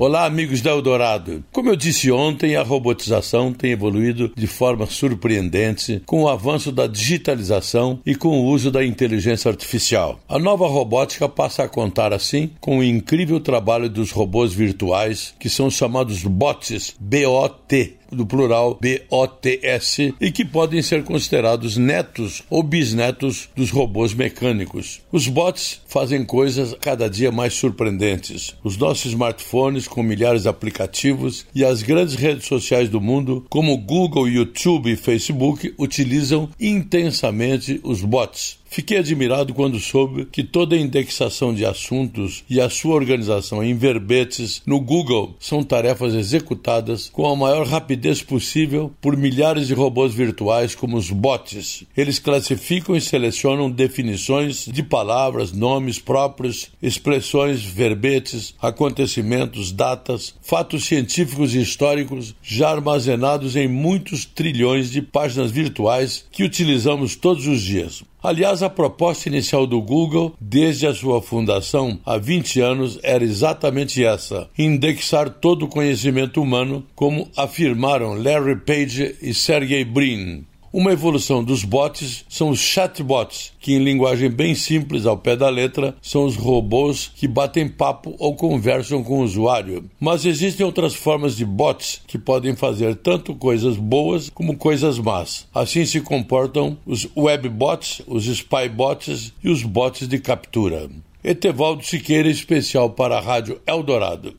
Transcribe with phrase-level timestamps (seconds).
[0.00, 1.42] Olá, amigos da Eldorado.
[1.50, 6.86] Como eu disse ontem, a robotização tem evoluído de forma surpreendente com o avanço da
[6.86, 10.20] digitalização e com o uso da inteligência artificial.
[10.28, 15.50] A nova robótica passa a contar, assim, com o incrível trabalho dos robôs virtuais, que
[15.50, 23.48] são chamados bots, BOT, do plural BOTS, e que podem ser considerados netos ou bisnetos
[23.54, 25.00] dos robôs mecânicos.
[25.10, 28.54] Os bots fazem coisas cada dia mais surpreendentes.
[28.62, 33.76] Os nossos smartphones, com milhares de aplicativos, e as grandes redes sociais do mundo, como
[33.76, 38.57] Google, YouTube e Facebook, utilizam intensamente os bots.
[38.70, 43.74] Fiquei admirado quando soube que toda a indexação de assuntos e a sua organização em
[43.74, 50.12] verbetes no Google são tarefas executadas com a maior rapidez possível por milhares de robôs
[50.12, 51.84] virtuais como os bots.
[51.96, 61.54] Eles classificam e selecionam definições de palavras, nomes próprios, expressões, verbetes, acontecimentos, datas, fatos científicos
[61.54, 68.02] e históricos já armazenados em muitos trilhões de páginas virtuais que utilizamos todos os dias.
[68.20, 74.04] Aliás, a proposta inicial do Google, desde a sua fundação há 20 anos, era exatamente
[74.04, 80.44] essa: indexar todo o conhecimento humano, como afirmaram Larry Page e Sergey Brin.
[80.72, 85.48] Uma evolução dos bots são os chatbots, que, em linguagem bem simples ao pé da
[85.48, 89.84] letra, são os robôs que batem papo ou conversam com o usuário.
[89.98, 95.46] Mas existem outras formas de bots que podem fazer tanto coisas boas como coisas más.
[95.54, 100.90] Assim se comportam os webbots, os spybots e os bots de captura.
[101.24, 104.34] Etevaldo Siqueira, especial para a Rádio Eldorado.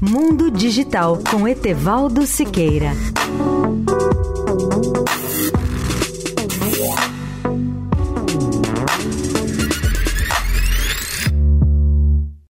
[0.00, 2.92] Mundo Digital com Etevaldo Siqueira.